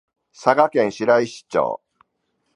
[0.31, 1.79] 佐賀県白石町